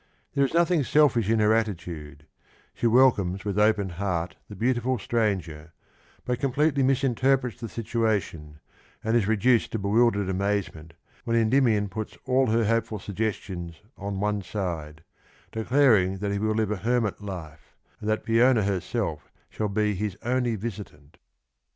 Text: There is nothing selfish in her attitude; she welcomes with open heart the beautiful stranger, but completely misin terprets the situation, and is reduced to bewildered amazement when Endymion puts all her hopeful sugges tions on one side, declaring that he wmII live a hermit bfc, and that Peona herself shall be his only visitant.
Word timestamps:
There 0.33 0.43
is 0.43 0.55
nothing 0.55 0.83
selfish 0.83 1.29
in 1.29 1.37
her 1.39 1.53
attitude; 1.53 2.25
she 2.73 2.87
welcomes 2.87 3.45
with 3.45 3.59
open 3.59 3.89
heart 3.89 4.35
the 4.49 4.55
beautiful 4.55 4.97
stranger, 4.97 5.73
but 6.25 6.39
completely 6.39 6.81
misin 6.81 7.13
terprets 7.13 7.59
the 7.59 7.69
situation, 7.69 8.59
and 9.03 9.15
is 9.15 9.27
reduced 9.27 9.71
to 9.73 9.77
bewildered 9.77 10.27
amazement 10.27 10.95
when 11.23 11.37
Endymion 11.37 11.87
puts 11.87 12.17
all 12.25 12.47
her 12.47 12.65
hopeful 12.65 12.97
sugges 12.97 13.33
tions 13.33 13.83
on 13.95 14.19
one 14.19 14.41
side, 14.41 15.03
declaring 15.51 16.17
that 16.17 16.31
he 16.31 16.39
wmII 16.39 16.55
live 16.55 16.71
a 16.71 16.77
hermit 16.77 17.19
bfc, 17.19 17.57
and 17.99 18.09
that 18.09 18.25
Peona 18.25 18.65
herself 18.65 19.31
shall 19.51 19.69
be 19.69 19.93
his 19.93 20.17
only 20.23 20.55
visitant. 20.55 21.19